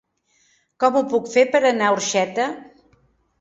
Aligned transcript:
Com 0.83 0.97
ho 0.99 1.03
puc 1.11 1.29
fer 1.33 1.43
per 1.57 1.61
anar 1.73 1.91
a 1.91 1.95
Orxeta? 1.99 2.49